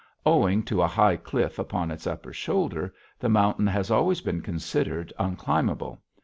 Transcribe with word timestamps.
Owing 0.25 0.63
to 0.63 0.81
a 0.81 0.87
high 0.87 1.15
cliff 1.15 1.59
upon 1.59 1.91
its 1.91 2.07
upper 2.07 2.33
shoulder, 2.33 2.91
the 3.19 3.29
mountain 3.29 3.67
has 3.67 3.91
always 3.91 4.19
been 4.19 4.41
considered 4.41 5.13
unclimbable. 5.19 6.01